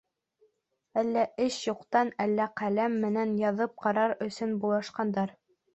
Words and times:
Әллә 1.01 1.25
эш 1.45 1.59
юҡтан, 1.67 2.11
әллә 2.27 2.49
ҡәләм 2.63 2.99
менән 3.07 3.39
яҙып 3.45 3.81
ҡарар 3.87 4.21
өсөн 4.31 4.59
булашҡандар. 4.67 5.41